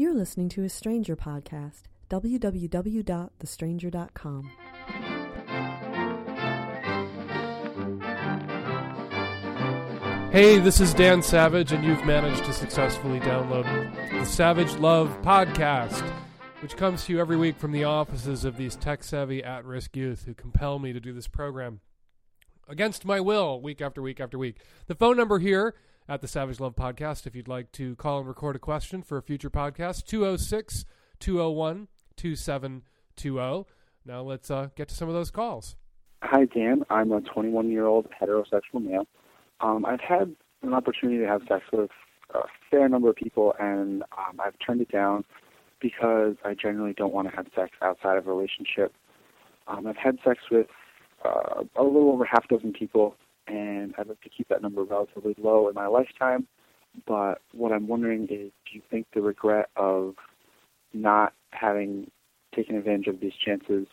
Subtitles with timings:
[0.00, 1.82] You're listening to a Stranger podcast.
[2.08, 4.50] www.thestranger.com.
[10.32, 13.66] Hey, this is Dan Savage, and you've managed to successfully download
[14.18, 16.00] the Savage Love Podcast,
[16.62, 19.94] which comes to you every week from the offices of these tech savvy at risk
[19.94, 21.80] youth who compel me to do this program
[22.66, 24.62] against my will, week after week after week.
[24.86, 25.74] The phone number here
[26.10, 29.16] at the Savage Love Podcast, if you'd like to call and record a question for
[29.16, 30.84] a future podcast, 206
[31.20, 33.64] 201 2720.
[34.04, 35.76] Now let's uh, get to some of those calls.
[36.22, 36.82] Hi, Dan.
[36.90, 39.06] I'm a 21 year old heterosexual male.
[39.60, 41.90] Um, I've had an opportunity to have sex with
[42.34, 45.24] a fair number of people, and um, I've turned it down
[45.80, 48.92] because I generally don't want to have sex outside of a relationship.
[49.68, 50.66] Um, I've had sex with
[51.24, 53.14] uh, a little over half dozen people,
[53.50, 56.46] and I'd like to keep that number relatively low in my lifetime.
[57.06, 60.14] But what I'm wondering is, do you think the regret of
[60.92, 62.10] not having
[62.54, 63.86] taken advantage of these chances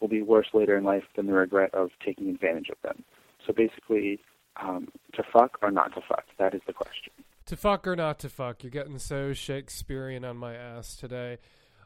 [0.00, 3.04] will be worse later in life than the regret of taking advantage of them?
[3.46, 4.20] So basically,
[4.60, 6.24] um, to fuck or not to fuck?
[6.38, 7.12] That is the question.
[7.46, 8.62] To fuck or not to fuck?
[8.62, 11.38] You're getting so Shakespearean on my ass today.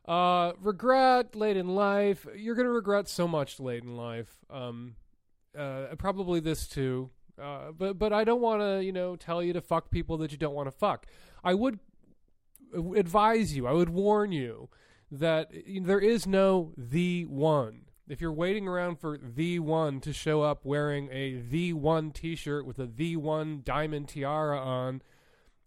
[0.07, 2.27] Uh, regret late in life.
[2.37, 4.45] You're gonna regret so much late in life.
[4.51, 4.95] Um,
[5.57, 7.11] uh, probably this too.
[7.41, 10.33] Uh, but but I don't want to you know tell you to fuck people that
[10.33, 11.07] you don't want to fuck.
[11.45, 11.79] I would
[12.97, 13.67] advise you.
[13.67, 14.69] I would warn you
[15.11, 17.83] that there is no the one.
[18.09, 22.65] If you're waiting around for the one to show up wearing a the one T-shirt
[22.65, 25.03] with a the one diamond tiara on,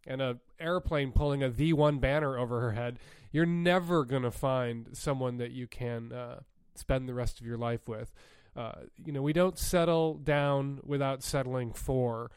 [0.07, 2.99] and a airplane pulling a the one banner over her head,
[3.31, 6.39] you're never gonna find someone that you can uh,
[6.75, 8.13] spend the rest of your life with.
[8.55, 12.31] Uh, you know, we don't settle down without settling for.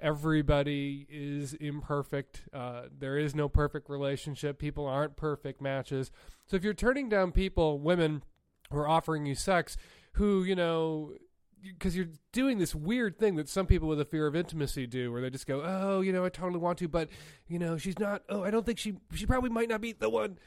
[0.00, 2.42] Everybody is imperfect.
[2.52, 4.58] Uh, there is no perfect relationship.
[4.58, 6.10] People aren't perfect matches.
[6.46, 8.22] So if you're turning down people, women
[8.70, 9.76] who are offering you sex,
[10.12, 11.12] who you know,
[11.62, 15.12] because you're doing this weird thing that some people with a fear of intimacy do,
[15.12, 17.08] where they just go, "Oh, you know, I totally want to, but
[17.46, 18.22] you know, she's not.
[18.28, 18.94] Oh, I don't think she.
[19.14, 20.38] She probably might not be the one."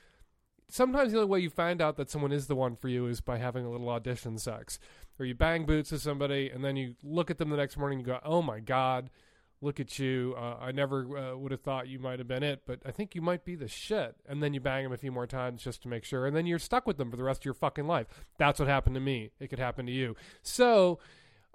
[0.69, 3.21] Sometimes the only way you find out that someone is the one for you is
[3.21, 4.79] by having a little audition sex,
[5.19, 7.99] or you bang boots with somebody, and then you look at them the next morning
[7.99, 9.09] and you go, "Oh my god."
[9.63, 10.35] look at you.
[10.37, 13.15] Uh, I never uh, would have thought you might have been it, but I think
[13.15, 14.15] you might be the shit.
[14.27, 16.45] And then you bang them a few more times just to make sure, and then
[16.45, 18.07] you're stuck with them for the rest of your fucking life.
[18.37, 19.31] That's what happened to me.
[19.39, 20.15] It could happen to you.
[20.41, 20.99] So.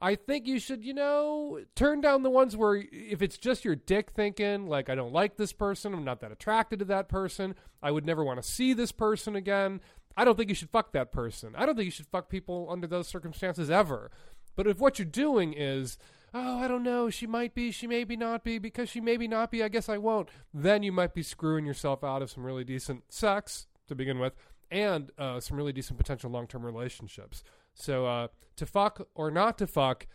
[0.00, 3.74] I think you should, you know, turn down the ones where if it's just your
[3.74, 7.56] dick thinking, like, I don't like this person, I'm not that attracted to that person,
[7.82, 9.80] I would never want to see this person again,
[10.16, 11.54] I don't think you should fuck that person.
[11.56, 14.10] I don't think you should fuck people under those circumstances ever.
[14.56, 15.96] But if what you're doing is,
[16.34, 19.50] oh, I don't know, she might be, she maybe not be, because she maybe not
[19.52, 22.64] be, I guess I won't, then you might be screwing yourself out of some really
[22.64, 24.34] decent sex to begin with
[24.70, 27.42] and uh, some really decent potential long term relationships.
[27.78, 30.06] So uh, to fuck or not to fuck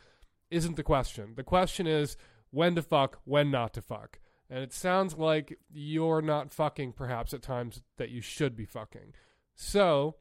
[0.52, 1.34] isn't the question.
[1.36, 2.18] The question is
[2.52, 4.20] when to fuck, when not to fuck.
[4.50, 9.16] And it sounds like you're not fucking perhaps at times that you should be fucking.
[9.56, 10.18] So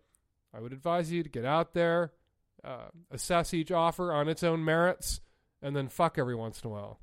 [0.55, 2.13] I would advise you to get out there,
[2.65, 5.21] uh, assess each offer on its own merits
[5.61, 6.99] and then fuck every once in a while.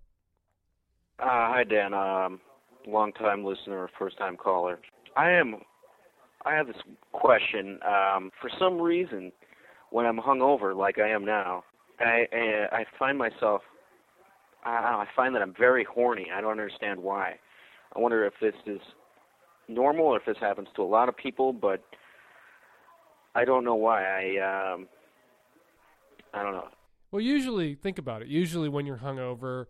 [1.20, 1.94] Uh, hi, Dan.
[1.94, 2.40] Um,
[2.88, 4.80] long time listener, first time caller.
[5.16, 5.56] I am.
[6.46, 6.78] I have this
[7.12, 7.80] question.
[7.86, 9.32] Um, for some reason,
[9.92, 11.64] when I'm hungover, like I am now,
[12.00, 12.26] I
[12.72, 13.62] I, find myself.
[14.64, 16.28] I, I find that I'm very horny.
[16.34, 17.40] I don't understand why.
[17.96, 18.82] I wonder if this is
[19.68, 21.84] normal or if this happens to a lot of people, but
[23.36, 24.04] I don't know why.
[24.04, 24.88] I um,
[26.34, 26.68] I don't know.
[27.12, 28.28] Well, usually, think about it.
[28.28, 29.66] Usually, when you're hungover,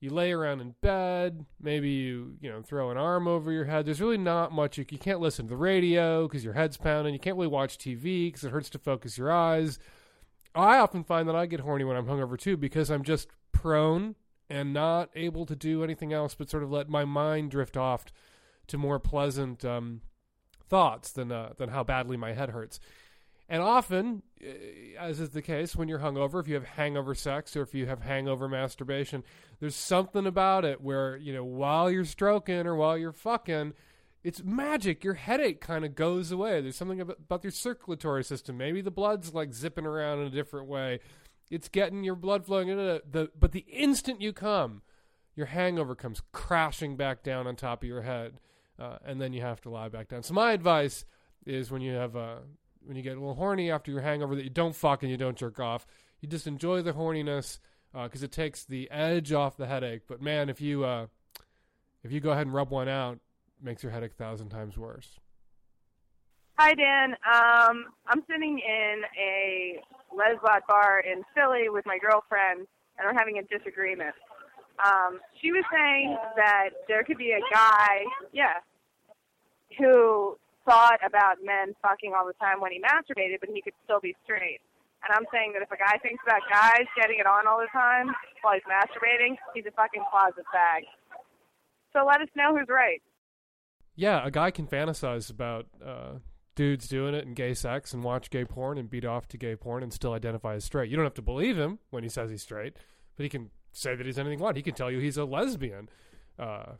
[0.00, 1.44] you lay around in bed.
[1.60, 3.86] Maybe you, you know, throw an arm over your head.
[3.86, 4.78] There's really not much.
[4.78, 7.14] You, you can't listen to the radio because your head's pounding.
[7.14, 9.78] You can't really watch TV because it hurts to focus your eyes.
[10.54, 14.14] I often find that I get horny when I'm hungover too because I'm just prone
[14.48, 18.06] and not able to do anything else but sort of let my mind drift off
[18.68, 20.00] to more pleasant um,
[20.68, 22.80] thoughts than uh, than how badly my head hurts.
[23.48, 27.56] And often, eh, as is the case when you're hungover, if you have hangover sex
[27.56, 29.24] or if you have hangover masturbation,
[29.60, 33.72] there's something about it where, you know, while you're stroking or while you're fucking,
[34.22, 35.02] it's magic.
[35.02, 36.60] Your headache kind of goes away.
[36.60, 38.58] There's something about, about your circulatory system.
[38.58, 41.00] Maybe the blood's like zipping around in a different way.
[41.50, 44.82] It's getting your blood flowing into the, but the instant you come,
[45.34, 48.40] your hangover comes crashing back down on top of your head.
[48.78, 50.22] Uh, and then you have to lie back down.
[50.22, 51.04] So my advice
[51.46, 52.42] is when you have a
[52.84, 55.16] when you get a little horny after your hangover that you don't fuck and you
[55.16, 55.86] don't jerk off.
[56.20, 57.58] You just enjoy the horniness
[57.92, 60.02] because uh, it takes the edge off the headache.
[60.08, 61.06] But man, if you uh,
[62.02, 63.18] if you go ahead and rub one out,
[63.62, 65.18] makes your headache a thousand times worse.
[66.58, 67.12] Hi, Dan.
[67.12, 69.80] Um, I'm sitting in a
[70.12, 72.66] lesbot bar in Philly with my girlfriend,
[72.98, 74.14] and we're having a disagreement.
[74.84, 78.54] Um, she was saying that there could be a guy, yeah,
[79.78, 80.36] who
[80.68, 84.14] thought about men fucking all the time when he masturbated, but he could still be
[84.24, 84.60] straight.
[85.02, 87.72] And I'm saying that if a guy thinks about guys getting it on all the
[87.72, 88.12] time
[88.42, 90.84] while he's masturbating, he's a fucking closet bag.
[91.92, 93.00] So let us know who's right.
[93.96, 96.18] Yeah, a guy can fantasize about uh,
[96.54, 99.56] dudes doing it in gay sex and watch gay porn and beat off to gay
[99.56, 100.90] porn and still identify as straight.
[100.90, 102.76] You don't have to believe him when he says he's straight,
[103.16, 104.56] but he can say that he's anything wants.
[104.56, 105.88] He can tell you he's a lesbian.
[106.38, 106.72] Uh,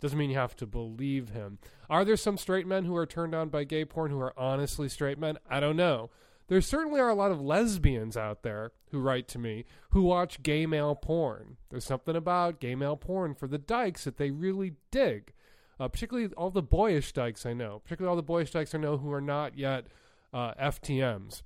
[0.00, 1.58] doesn't mean you have to believe him.
[1.88, 4.88] Are there some straight men who are turned on by gay porn who are honestly
[4.88, 5.38] straight men?
[5.48, 6.10] I don't know.
[6.48, 10.42] There certainly are a lot of lesbians out there who write to me who watch
[10.42, 11.56] gay male porn.
[11.70, 15.32] There's something about gay male porn for the dykes that they really dig.
[15.80, 18.98] Uh, particularly all the boyish dykes I know, particularly all the boyish dykes I know
[18.98, 19.86] who are not yet
[20.32, 21.42] uh, FTMs.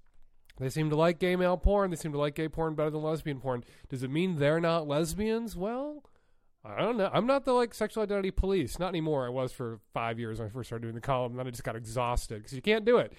[0.58, 1.90] They seem to like gay male porn.
[1.90, 3.64] They seem to like gay porn better than lesbian porn.
[3.88, 5.56] Does it mean they're not lesbians?
[5.56, 6.02] Well,
[6.64, 7.10] I don't know.
[7.12, 8.78] I'm not the like sexual identity police.
[8.78, 9.26] Not anymore.
[9.26, 11.37] I was for five years when I first started doing the column.
[11.37, 13.12] Then I just got exhausted because you can't do it.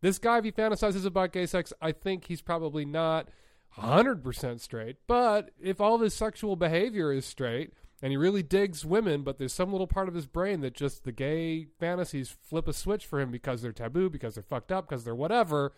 [0.00, 3.28] This guy, if he fantasizes about gay sex, I think he's probably not
[3.76, 4.96] 100% straight.
[5.06, 9.38] But if all of his sexual behavior is straight and he really digs women, but
[9.38, 13.06] there's some little part of his brain that just the gay fantasies flip a switch
[13.06, 15.72] for him because they're taboo, because they're fucked up, because they're whatever,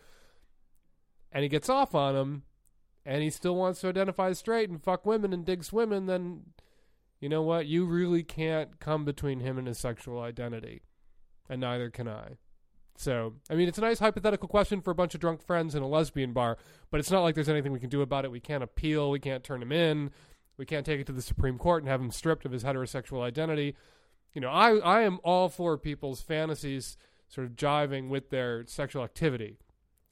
[1.31, 2.43] and he gets off on them,
[3.05, 6.41] and he still wants to identify as straight and fuck women and digs women, then
[7.21, 7.67] you know what?
[7.67, 10.81] You really can't come between him and his sexual identity.
[11.47, 12.37] And neither can I.
[12.97, 15.83] So, I mean, it's a nice hypothetical question for a bunch of drunk friends in
[15.83, 16.57] a lesbian bar,
[16.89, 18.31] but it's not like there's anything we can do about it.
[18.31, 19.11] We can't appeal.
[19.11, 20.11] We can't turn him in.
[20.57, 23.21] We can't take it to the Supreme Court and have him stripped of his heterosexual
[23.21, 23.75] identity.
[24.33, 26.97] You know, I, I am all for people's fantasies
[27.27, 29.57] sort of jiving with their sexual activity.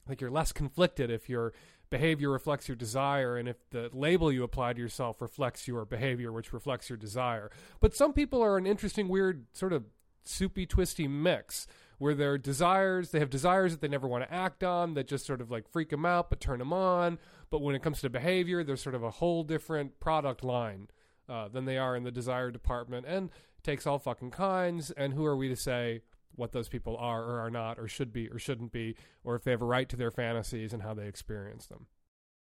[0.08, 1.52] Like you're less conflicted if your
[1.90, 6.32] behavior reflects your desire and if the label you apply to yourself reflects your behavior,
[6.32, 7.50] which reflects your desire.
[7.80, 9.84] But some people are an interesting, weird, sort of
[10.24, 11.66] soupy, twisty mix
[11.98, 15.26] where their desires, they have desires that they never want to act on that just
[15.26, 17.18] sort of like freak them out but turn them on.
[17.50, 20.88] But when it comes to behavior, they're sort of a whole different product line
[21.28, 23.30] uh, than they are in the desire department and
[23.62, 24.90] takes all fucking kinds.
[24.92, 26.00] And who are we to say
[26.34, 29.44] what those people are or are not or should be or shouldn't be or if
[29.44, 31.86] they have a right to their fantasies and how they experience them?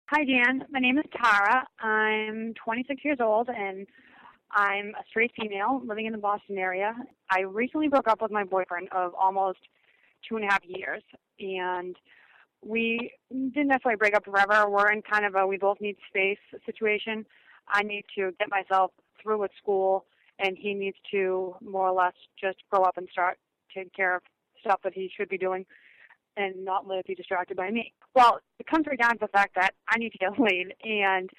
[0.07, 0.65] Hi, Dan.
[0.71, 1.67] My name is Tara.
[1.79, 3.85] I'm 26 years old and
[4.51, 6.95] I'm a straight female living in the Boston area.
[7.29, 9.59] I recently broke up with my boyfriend of almost
[10.27, 11.03] two and a half years,
[11.39, 11.95] and
[12.65, 14.69] we didn't necessarily break up forever.
[14.69, 17.25] We're in kind of a we both need space situation.
[17.67, 18.91] I need to get myself
[19.21, 20.05] through with school,
[20.39, 23.37] and he needs to more or less just grow up and start
[23.73, 24.21] taking care of
[24.61, 25.65] stuff that he should be doing
[26.37, 27.93] and not let it be distracted by me.
[28.15, 31.29] Well, it comes right down to the fact that I need to get laid, and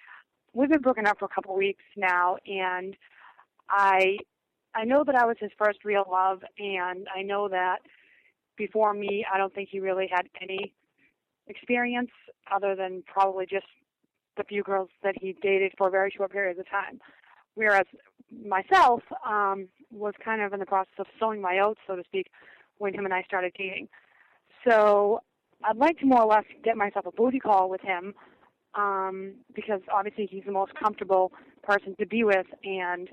[0.52, 2.96] we've been broken up for a couple of weeks now, and
[3.68, 4.18] I
[4.74, 7.78] I know that I was his first real love, and I know that
[8.56, 10.72] before me, I don't think he really had any
[11.48, 12.10] experience
[12.52, 13.66] other than probably just
[14.36, 17.00] the few girls that he dated for very short periods of time.
[17.54, 17.86] Whereas
[18.46, 22.28] myself um, was kind of in the process of sowing my oats, so to speak,
[22.78, 23.88] when him and I started dating.
[24.66, 25.20] So
[25.64, 28.14] I'd like to more or less get myself a booty call with him
[28.74, 33.08] um, because obviously he's the most comfortable person to be with and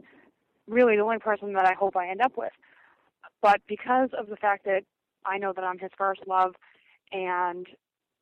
[0.68, 2.52] really the only person that I hope I end up with.
[3.42, 4.84] But because of the fact that
[5.26, 6.56] I know that I'm his first love
[7.12, 7.68] and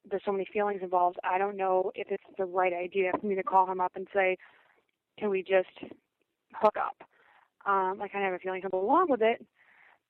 [0.09, 3.35] there's so many feelings involved, I don't know if it's the right idea for me
[3.35, 4.37] to call him up and say,
[5.17, 5.93] can we just
[6.53, 7.07] hook up?
[7.65, 9.45] Um, I kind of have a feeling he'll go along with it,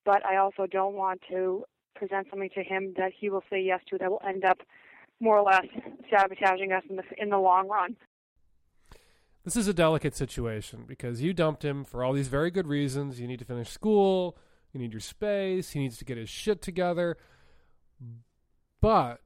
[0.03, 1.63] but I also don't want to
[1.95, 4.59] present something to him that he will say yes to that will end up
[5.19, 5.65] more or less
[6.09, 7.95] sabotaging us in the in the long run.
[9.43, 13.19] This is a delicate situation because you dumped him for all these very good reasons.
[13.19, 14.37] You need to finish school,
[14.73, 17.15] you need your space, he needs to get his shit together.
[18.81, 19.21] But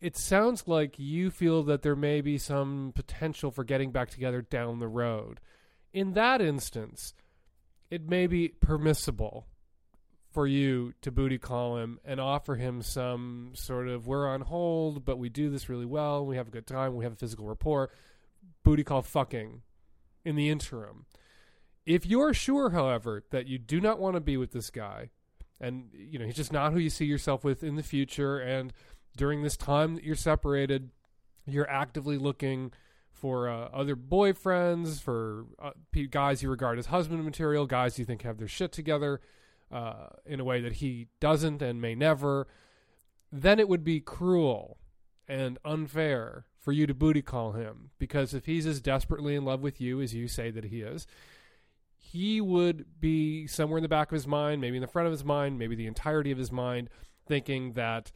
[0.00, 4.42] it sounds like you feel that there may be some potential for getting back together
[4.42, 5.40] down the road.
[5.92, 7.14] In that instance,
[7.90, 9.46] it may be permissible
[10.30, 15.04] for you to booty call him and offer him some sort of we're on hold,
[15.04, 16.24] but we do this really well.
[16.24, 16.96] We have a good time.
[16.96, 17.90] We have a physical rapport.
[18.64, 19.60] Booty call fucking
[20.24, 21.04] in the interim.
[21.84, 25.10] If you're sure, however, that you do not want to be with this guy,
[25.60, 28.72] and you know he's just not who you see yourself with in the future, and
[29.16, 30.90] during this time that you're separated,
[31.44, 32.72] you're actively looking
[33.22, 35.70] for uh, other boyfriends, for uh,
[36.10, 39.20] guys you regard as husband material, guys you think have their shit together
[39.70, 42.48] uh, in a way that he doesn't and may never.
[43.30, 44.76] then it would be cruel
[45.28, 49.60] and unfair for you to booty call him because if he's as desperately in love
[49.60, 51.06] with you as you say that he is,
[51.96, 55.12] he would be somewhere in the back of his mind, maybe in the front of
[55.12, 56.90] his mind, maybe the entirety of his mind,
[57.24, 58.10] thinking that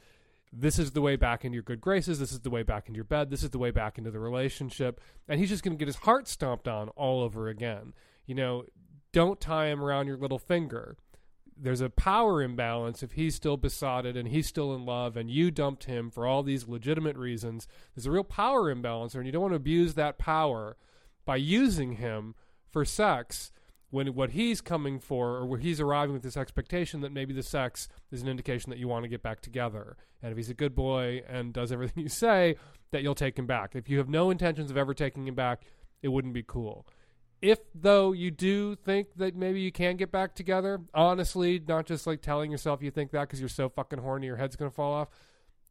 [0.51, 2.97] this is the way back into your good graces, this is the way back into
[2.97, 5.79] your bed, this is the way back into the relationship, and he's just going to
[5.79, 7.93] get his heart stomped on all over again.
[8.25, 8.63] You know,
[9.11, 10.97] don't tie him around your little finger.
[11.59, 15.49] There's a power imbalance if he's still besotted and he's still in love and you
[15.49, 17.67] dumped him for all these legitimate reasons.
[17.95, 20.77] There's a real power imbalance and you don't want to abuse that power
[21.25, 22.35] by using him
[22.69, 23.51] for sex
[23.89, 27.43] when what he's coming for or where he's arriving with this expectation that maybe the
[27.43, 29.95] sex is an indication that you want to get back together.
[30.21, 32.55] And if he's a good boy and does everything you say
[32.91, 33.75] that you'll take him back.
[33.75, 35.63] If you have no intentions of ever taking him back
[36.01, 36.85] it wouldn't be cool.
[37.41, 42.05] If though you do think that maybe you can get back together honestly not just
[42.05, 44.75] like telling yourself you think that because you're so fucking horny your head's going to
[44.75, 45.09] fall off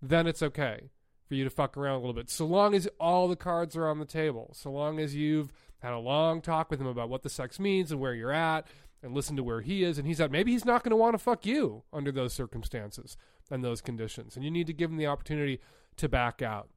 [0.00, 0.90] then it's okay
[1.28, 2.30] for you to fuck around a little bit.
[2.30, 5.92] So long as all the cards are on the table so long as you've had
[5.92, 8.66] a long talk with him about what the sex means and where you're at
[9.02, 9.99] and listen to where he is.
[9.99, 13.16] And he's at maybe he's not going to want to fuck you under those circumstances
[13.50, 14.37] and those conditions.
[14.37, 15.61] And you need to give him the opportunity
[15.97, 16.68] to back out.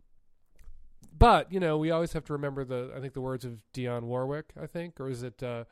[1.18, 4.03] But you know we always have to remember the i think the words of dionne
[4.03, 5.63] warwick i think or is it uh,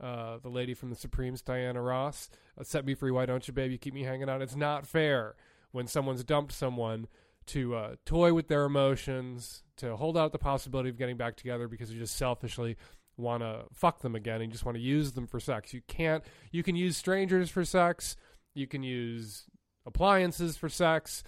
[0.00, 3.52] uh, the lady from the supremes diana ross uh, set me free why don't you
[3.52, 3.70] babe?
[3.70, 4.40] You keep me hanging on.
[4.40, 5.34] it's not fair
[5.74, 7.08] when someone's dumped someone
[7.46, 11.68] to uh, toy with their emotions, to hold out the possibility of getting back together
[11.68, 12.76] because you just selfishly
[13.16, 15.72] want to fuck them again and you just want to use them for sex.
[15.72, 16.24] You can't.
[16.50, 18.16] You can use strangers for sex.
[18.54, 19.44] You can use
[19.86, 21.22] appliances for sex.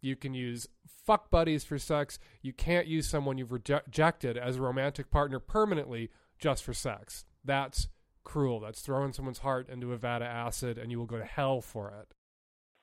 [0.00, 0.66] You can use
[1.06, 2.18] fuck buddies for sex.
[2.42, 7.24] You can't use someone you've rejected as a romantic partner permanently just for sex.
[7.44, 7.88] That's
[8.24, 8.60] cruel.
[8.60, 11.60] That's throwing someone's heart into a vat of acid, and you will go to hell
[11.60, 12.14] for it.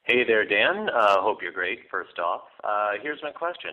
[0.03, 0.89] Hey there, Dan.
[0.89, 2.43] Uh, hope you're great, first off.
[2.63, 3.71] Uh, here's my question.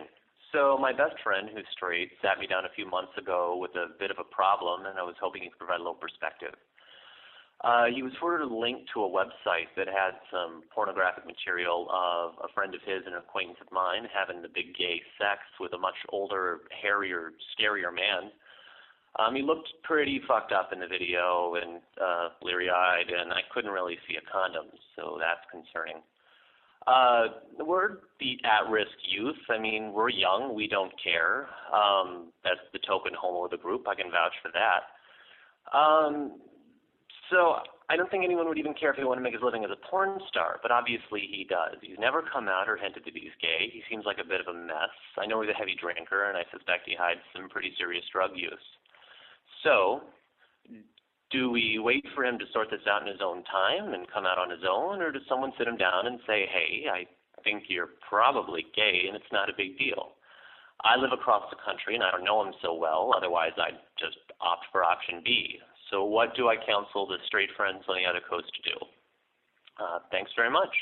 [0.55, 3.91] So, my best friend, who's straight, sat me down a few months ago with a
[3.99, 6.55] bit of a problem, and I was hoping he could provide a little perspective.
[7.59, 12.39] Uh, he was forwarded a link to a website that had some pornographic material of
[12.39, 15.73] a friend of his and an acquaintance of mine having the big gay sex with
[15.73, 18.31] a much older, hairier, scarier man.
[19.19, 23.43] Um, he looked pretty fucked up in the video and uh, leery eyed, and I
[23.51, 25.99] couldn't really see a condom, so that's concerning.
[26.87, 27.27] Uh,
[27.59, 29.41] we're the at-risk youth.
[29.49, 30.53] I mean, we're young.
[30.53, 31.47] We don't care.
[31.73, 33.87] Um, that's the token homo of the group.
[33.87, 35.77] I can vouch for that.
[35.77, 36.39] Um,
[37.31, 37.57] so
[37.89, 39.71] I don't think anyone would even care if he wanted to make his living as
[39.71, 41.77] a porn star, but obviously he does.
[41.81, 43.69] He's never come out or hinted that he's gay.
[43.73, 44.93] He seems like a bit of a mess.
[45.17, 48.31] I know he's a heavy drinker, and I suspect he hides some pretty serious drug
[48.35, 48.53] use.
[49.63, 50.01] So,
[51.31, 54.25] do we wait for him to sort this out in his own time and come
[54.25, 57.05] out on his own, or does someone sit him down and say, hey, I
[57.43, 60.13] think you're probably gay and it's not a big deal?
[60.83, 64.17] I live across the country and I don't know him so well, otherwise I'd just
[64.41, 65.57] opt for option B.
[65.91, 68.77] So, what do I counsel the straight friends on the other coast to do?
[69.79, 70.73] Uh, thanks very much.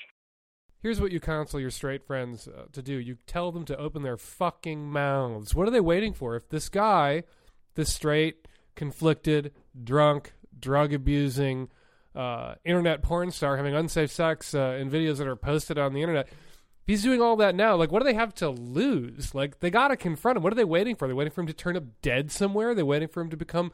[0.81, 2.93] Here's what you counsel your straight friends uh, to do.
[2.93, 5.55] You tell them to open their fucking mouths.
[5.55, 6.35] What are they waiting for?
[6.35, 7.23] If this guy,
[7.75, 9.53] this straight, conflicted,
[9.83, 11.69] drunk, drug abusing,
[12.15, 16.01] uh, internet porn star having unsafe sex uh, in videos that are posted on the
[16.01, 16.27] internet.
[16.27, 19.33] If he's doing all that now, like, what do they have to lose?
[19.33, 20.43] Like, they got to confront him.
[20.43, 21.07] What are they waiting for?
[21.07, 22.67] They're they waiting for him to turn up dead somewhere?
[22.67, 23.71] They're they waiting for him to become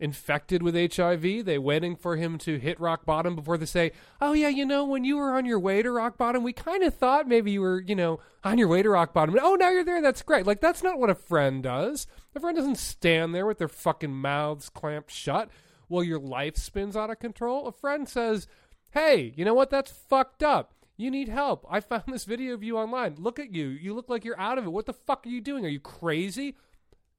[0.00, 1.44] infected with HIV?
[1.44, 4.84] They waiting for him to hit rock bottom before they say, "Oh yeah, you know,
[4.84, 7.60] when you were on your way to rock bottom, we kind of thought maybe you
[7.60, 9.38] were, you know, on your way to rock bottom.
[9.40, 10.02] Oh, now you're there.
[10.02, 12.06] That's great." Like that's not what a friend does.
[12.34, 15.50] A friend doesn't stand there with their fucking mouths clamped shut
[15.88, 17.66] while your life spins out of control.
[17.66, 18.48] A friend says,
[18.90, 19.70] "Hey, you know what?
[19.70, 21.66] That's fucked up." You need help.
[21.70, 23.14] I found this video of you online.
[23.16, 23.68] Look at you.
[23.68, 24.70] You look like you're out of it.
[24.70, 25.64] What the fuck are you doing?
[25.64, 26.56] Are you crazy?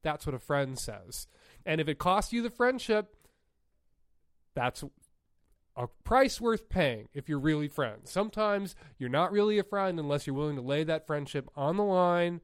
[0.03, 1.25] That's what a friend says.
[1.65, 3.15] And if it costs you the friendship,
[4.53, 4.83] that's
[5.75, 8.11] a price worth paying if you're really friends.
[8.11, 11.83] Sometimes you're not really a friend unless you're willing to lay that friendship on the
[11.83, 12.41] line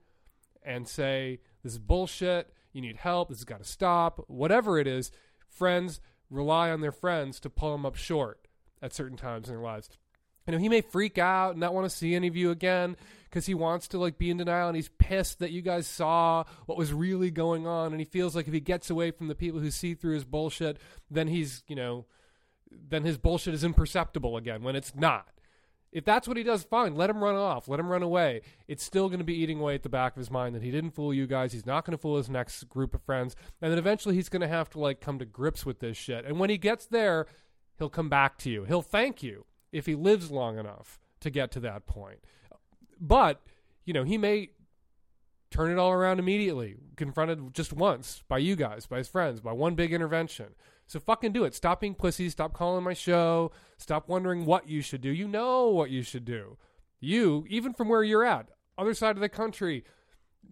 [0.64, 2.54] and say, This is bullshit.
[2.74, 3.30] You need help.
[3.30, 4.24] This has got to stop.
[4.28, 5.12] Whatever it is,
[5.48, 8.48] friends rely on their friends to pull them up short
[8.82, 9.90] at certain times in their lives.
[10.46, 12.96] You know, he may freak out and not want to see any of you again
[13.38, 16.44] because he wants to like be in denial and he's pissed that you guys saw
[16.66, 19.36] what was really going on and he feels like if he gets away from the
[19.36, 20.80] people who see through his bullshit,
[21.12, 22.08] then he's, you know,
[22.72, 25.28] then his bullshit is imperceptible again when it's not.
[25.92, 26.96] If that's what he does, fine.
[26.96, 27.68] Let him run off.
[27.68, 28.42] Let him run away.
[28.68, 30.72] It's still going to be eating away at the back of his mind that he
[30.72, 31.54] didn't fool you guys.
[31.54, 33.36] He's not going to fool his next group of friends.
[33.62, 36.26] And then eventually he's going to have to like come to grips with this shit.
[36.26, 37.28] And when he gets there,
[37.78, 38.64] he'll come back to you.
[38.64, 42.20] He'll thank you if he lives long enough to get to that point.
[43.00, 43.42] But
[43.86, 44.50] you know he may
[45.52, 49.52] turn it all around immediately, confronted just once by you guys, by his friends, by
[49.52, 50.48] one big intervention.
[50.88, 51.54] So fucking do it.
[51.54, 52.30] Stop being pussy.
[52.30, 53.52] Stop calling my show.
[53.78, 55.10] Stop wondering what you should do.
[55.10, 56.58] You know what you should do.
[57.00, 59.84] You, even from where you're at, other side of the country,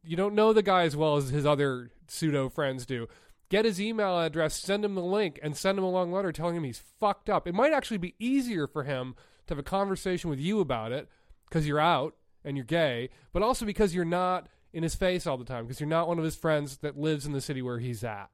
[0.03, 3.07] you don't know the guy as well as his other pseudo friends do.
[3.49, 6.55] Get his email address, send him the link, and send him a long letter telling
[6.55, 7.47] him he's fucked up.
[7.47, 9.15] It might actually be easier for him
[9.47, 11.07] to have a conversation with you about it
[11.47, 15.37] because you're out and you're gay, but also because you're not in his face all
[15.37, 17.79] the time because you're not one of his friends that lives in the city where
[17.79, 18.29] he's at.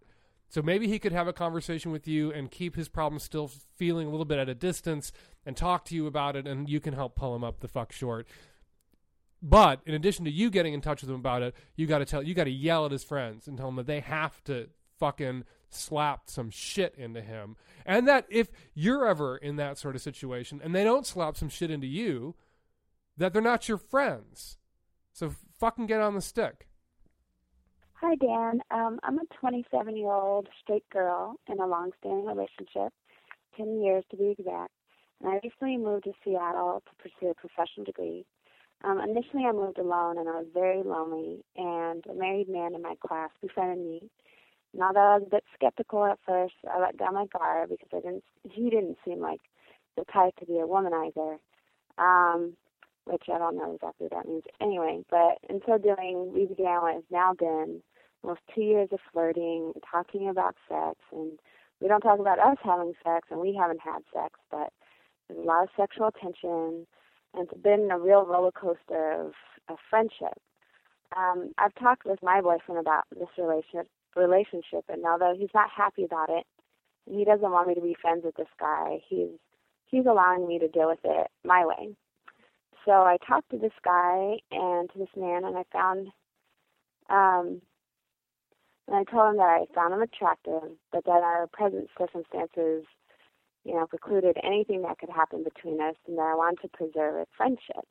[0.50, 4.08] So maybe he could have a conversation with you and keep his problem still feeling
[4.08, 5.14] a little bit at a distance
[5.46, 7.94] and talk to you about it, and you can help pull him up the fuck
[7.94, 8.28] short.
[9.42, 12.06] But in addition to you getting in touch with him about it, you got to
[12.06, 14.68] tell, you got to yell at his friends and tell them that they have to
[15.00, 20.02] fucking slap some shit into him, and that if you're ever in that sort of
[20.02, 22.36] situation and they don't slap some shit into you,
[23.22, 24.58] that they're not your friends.
[25.14, 26.68] So fucking get on the stick.
[27.94, 28.62] Hi, Dan.
[28.72, 32.92] Um, I'm a 27 year old straight girl in a long standing relationship,
[33.58, 34.72] 10 years to be exact.
[35.22, 38.26] And I recently moved to Seattle to pursue a professional degree.
[38.84, 42.82] Um, initially, I moved alone and I was very lonely, and a married man in
[42.82, 44.10] my class befriended me.
[44.74, 47.90] And although I was a bit skeptical at first, I let down my guard because
[47.94, 49.42] I didn't, he didn't seem like
[49.96, 51.38] the type to be a womanizer.
[52.00, 52.58] Um,
[53.06, 55.04] which I don't know exactly what that means anyway.
[55.10, 57.82] But in so doing, we began what has now been
[58.24, 61.40] almost two years of flirting, talking about sex, and
[61.80, 64.72] we don't talk about us having sex, and we haven't had sex, but
[65.28, 66.86] there's a lot of sexual tension,
[67.34, 69.34] and it's been a real roller coaster of,
[69.70, 70.38] of friendship.
[71.18, 76.04] Um, I've talked with my boyfriend about this relationship, relationship, and although he's not happy
[76.04, 76.46] about it,
[77.08, 79.30] and he doesn't want me to be friends with this guy, he's
[79.88, 81.96] he's allowing me to deal with it my way
[82.86, 86.08] so I talked to this guy and to this man, and I found,
[87.10, 87.62] um,
[88.88, 92.86] and I told him that I found him attractive, but that our present circumstances,
[93.64, 97.16] you know, precluded anything that could happen between us, and that I wanted to preserve
[97.16, 97.86] a friendship.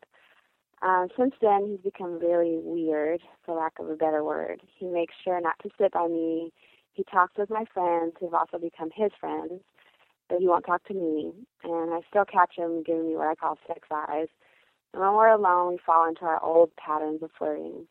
[0.82, 4.62] Um, since then, he's become really weird, for lack of a better word.
[4.78, 6.52] He makes sure not to sit by me.
[6.94, 9.60] He talks with my friends, who've also become his friends,
[10.28, 11.32] but he won't talk to me.
[11.64, 14.28] And I still catch him giving me what I call sex eyes
[14.92, 17.86] and when we're alone, we fall into our old patterns of flirting.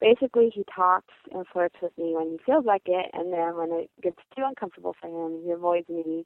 [0.00, 3.70] Basically, he talks and flirts with me when he feels like it, and then when
[3.72, 6.24] it gets too uncomfortable for him, he avoids me.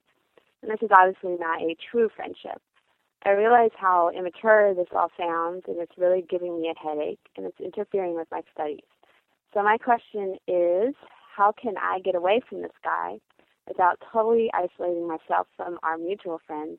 [0.62, 2.62] And this is obviously not a true friendship.
[3.24, 7.46] I realize how immature this all sounds, and it's really giving me a headache, and
[7.46, 8.84] it's interfering with my studies.
[9.52, 10.94] So my question is,
[11.34, 13.18] how can I get away from this guy
[13.66, 16.78] without totally isolating myself from our mutual friends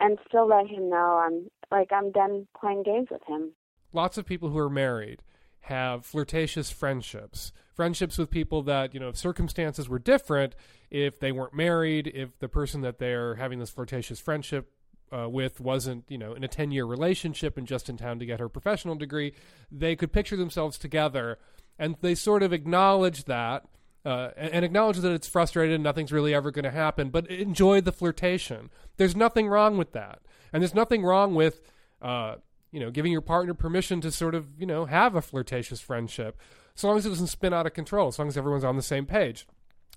[0.00, 3.52] and still let him know I'm like I'm done playing games with him.
[3.92, 5.22] Lots of people who are married
[5.62, 7.52] have flirtatious friendships.
[7.74, 10.54] Friendships with people that, you know, if circumstances were different,
[10.90, 14.72] if they weren't married, if the person that they're having this flirtatious friendship
[15.16, 18.26] uh, with wasn't, you know, in a 10 year relationship and just in town to
[18.26, 19.32] get her professional degree,
[19.70, 21.38] they could picture themselves together
[21.78, 23.64] and they sort of acknowledge that
[24.04, 27.26] uh, and, and, acknowledge that it's frustrated and nothing's really ever going to happen, but
[27.30, 28.70] enjoy the flirtation.
[28.96, 30.20] There's nothing wrong with that,
[30.52, 31.60] and there's nothing wrong with
[32.02, 32.36] uh,
[32.70, 36.38] you know giving your partner permission to sort of you know have a flirtatious friendship,
[36.76, 38.82] as long as it doesn't spin out of control, as long as everyone's on the
[38.82, 39.46] same page.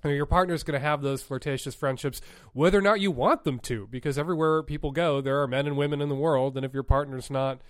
[0.04, 2.22] And your partner's going to have those flirtatious friendships,
[2.54, 5.78] whether or not you want them to, because everywhere people go, there are men and
[5.78, 7.62] women in the world, and if your partner's not,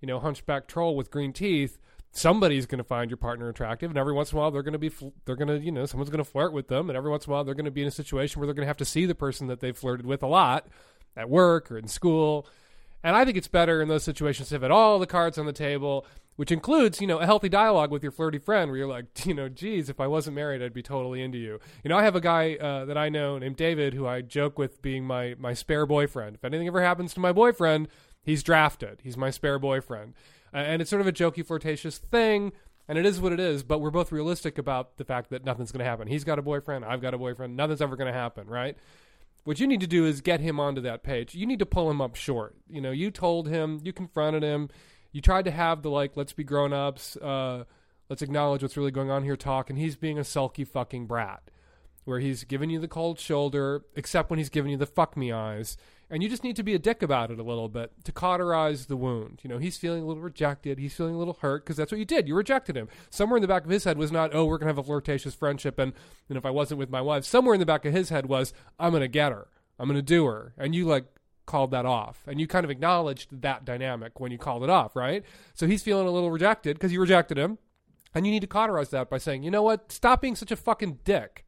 [0.00, 1.78] you know, hunchback troll with green teeth,
[2.16, 4.72] somebody's going to find your partner attractive and every once in a while they're going
[4.72, 4.90] to be
[5.24, 7.30] they're going to you know someone's going to flirt with them and every once in
[7.30, 8.84] a while they're going to be in a situation where they're going to have to
[8.84, 10.68] see the person that they've flirted with a lot
[11.16, 12.46] at work or in school
[13.02, 15.52] and i think it's better in those situations to have all the cards on the
[15.52, 19.06] table which includes you know a healthy dialogue with your flirty friend where you're like
[19.26, 22.02] you know geez if i wasn't married i'd be totally into you you know i
[22.02, 25.34] have a guy uh, that i know named david who i joke with being my
[25.38, 27.88] my spare boyfriend if anything ever happens to my boyfriend
[28.22, 30.14] he's drafted he's my spare boyfriend
[30.54, 32.52] uh, and it's sort of a jokey, flirtatious thing.
[32.86, 35.72] And it is what it is, but we're both realistic about the fact that nothing's
[35.72, 36.06] going to happen.
[36.06, 38.76] He's got a boyfriend, I've got a boyfriend, nothing's ever going to happen, right?
[39.44, 41.34] What you need to do is get him onto that page.
[41.34, 42.56] You need to pull him up short.
[42.68, 44.70] You know, you told him, you confronted him,
[45.12, 47.64] you tried to have the like, let's be grown ups, uh,
[48.08, 51.50] let's acknowledge what's really going on here talk, and he's being a sulky fucking brat
[52.04, 55.32] where he's giving you the cold shoulder, except when he's giving you the fuck me
[55.32, 55.76] eyes.
[56.14, 58.86] And you just need to be a dick about it a little bit to cauterize
[58.86, 59.40] the wound.
[59.42, 60.78] You know, he's feeling a little rejected.
[60.78, 62.28] He's feeling a little hurt because that's what you did.
[62.28, 62.86] You rejected him.
[63.10, 64.84] Somewhere in the back of his head was not, oh, we're going to have a
[64.84, 65.76] flirtatious friendship.
[65.76, 65.92] And,
[66.28, 68.54] and if I wasn't with my wife, somewhere in the back of his head was,
[68.78, 69.48] I'm going to get her.
[69.76, 70.54] I'm going to do her.
[70.56, 71.06] And you like
[71.46, 72.22] called that off.
[72.28, 75.24] And you kind of acknowledged that dynamic when you called it off, right?
[75.54, 77.58] So he's feeling a little rejected because you rejected him.
[78.14, 79.90] And you need to cauterize that by saying, you know what?
[79.90, 81.44] Stop being such a fucking dick.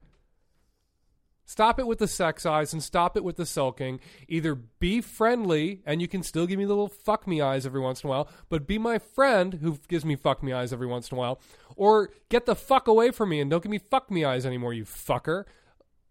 [1.48, 4.00] Stop it with the sex eyes and stop it with the sulking.
[4.28, 7.80] Either be friendly and you can still give me the little fuck me eyes every
[7.80, 10.88] once in a while, but be my friend who gives me fuck me eyes every
[10.88, 11.40] once in a while.
[11.76, 14.74] Or get the fuck away from me and don't give me fuck me eyes anymore,
[14.74, 15.44] you fucker.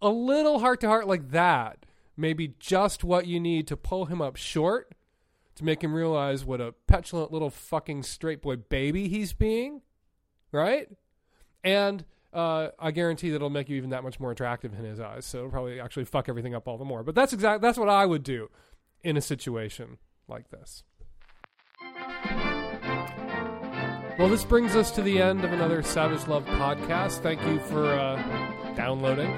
[0.01, 4.05] A little heart to heart like that may be just what you need to pull
[4.05, 4.95] him up short,
[5.55, 9.81] to make him realize what a petulant little fucking straight boy baby he's being,
[10.53, 10.89] right?
[11.63, 14.99] And uh, I guarantee that it'll make you even that much more attractive in his
[14.99, 15.25] eyes.
[15.25, 17.01] So it'll probably actually fuck everything up all the more.
[17.01, 18.49] But that's exactly That's what I would do
[19.03, 20.83] in a situation like this.
[24.19, 27.19] Well, this brings us to the end of another Savage Love podcast.
[27.19, 28.15] Thank you for uh,
[28.75, 29.29] downloading.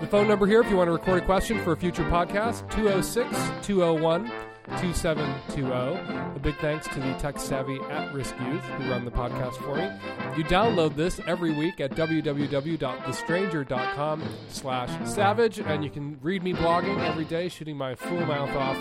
[0.00, 2.70] The phone number here, if you want to record a question for a future podcast,
[2.70, 4.30] 206 201
[4.78, 6.36] 2720.
[6.36, 9.74] A big thanks to the tech savvy at risk youth who run the podcast for
[9.76, 9.88] me.
[10.36, 16.98] You download this every week at www.thestranger.com slash savage, and you can read me blogging
[17.08, 18.76] every day, shooting my full mouth off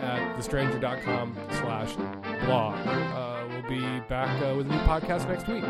[0.00, 1.94] at thestranger.com slash
[2.44, 2.74] blog.
[2.86, 5.64] Uh, we'll be back uh, with a new podcast next week.